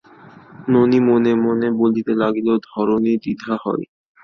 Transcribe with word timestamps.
ননি 0.71 0.99
মনে 1.07 1.31
মনে 1.43 1.67
বলিতে 1.79 2.13
লাগিল, 2.15 2.47
ধরণী, 2.67 3.13
দ্বিধা 3.17 3.53
হও। 3.61 3.79